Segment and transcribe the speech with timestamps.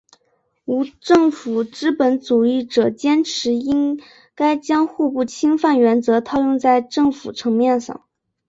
[0.65, 4.01] 无政府资本主义者坚持应
[4.33, 8.03] 该将互不侵犯原则套用在政府层面上。